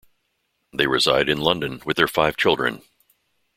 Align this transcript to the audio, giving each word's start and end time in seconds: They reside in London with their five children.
They 0.73 0.87
reside 0.87 1.29
in 1.29 1.37
London 1.41 1.79
with 1.85 1.95
their 1.97 2.07
five 2.07 2.35
children. 2.35 2.81